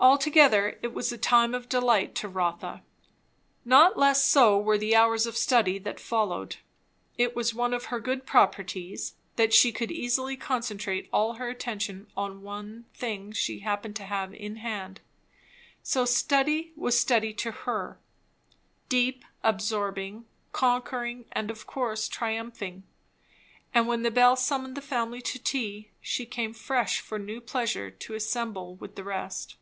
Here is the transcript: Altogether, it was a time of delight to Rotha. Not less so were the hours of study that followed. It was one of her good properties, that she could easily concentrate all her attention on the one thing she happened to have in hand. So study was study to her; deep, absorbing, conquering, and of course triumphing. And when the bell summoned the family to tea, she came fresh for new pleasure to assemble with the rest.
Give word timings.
Altogether, 0.00 0.76
it 0.82 0.92
was 0.92 1.12
a 1.12 1.16
time 1.18 1.54
of 1.54 1.68
delight 1.68 2.16
to 2.16 2.26
Rotha. 2.26 2.82
Not 3.64 3.96
less 3.96 4.24
so 4.24 4.58
were 4.58 4.76
the 4.76 4.96
hours 4.96 5.24
of 5.24 5.36
study 5.36 5.78
that 5.78 6.00
followed. 6.00 6.56
It 7.16 7.36
was 7.36 7.54
one 7.54 7.72
of 7.72 7.84
her 7.86 8.00
good 8.00 8.26
properties, 8.26 9.14
that 9.36 9.54
she 9.54 9.70
could 9.70 9.92
easily 9.92 10.36
concentrate 10.36 11.08
all 11.12 11.34
her 11.34 11.48
attention 11.48 12.08
on 12.16 12.30
the 12.32 12.40
one 12.40 12.86
thing 12.92 13.30
she 13.30 13.60
happened 13.60 13.94
to 13.96 14.02
have 14.04 14.34
in 14.34 14.56
hand. 14.56 15.00
So 15.84 16.04
study 16.04 16.72
was 16.74 16.98
study 16.98 17.32
to 17.34 17.52
her; 17.52 17.96
deep, 18.88 19.24
absorbing, 19.44 20.24
conquering, 20.50 21.24
and 21.30 21.52
of 21.52 21.68
course 21.68 22.08
triumphing. 22.08 22.82
And 23.72 23.86
when 23.86 24.02
the 24.02 24.10
bell 24.10 24.34
summoned 24.34 24.76
the 24.76 24.82
family 24.82 25.22
to 25.22 25.38
tea, 25.38 25.92
she 26.00 26.26
came 26.26 26.52
fresh 26.52 26.98
for 27.00 27.16
new 27.16 27.40
pleasure 27.40 27.92
to 27.92 28.14
assemble 28.14 28.74
with 28.74 28.96
the 28.96 29.04
rest. 29.04 29.54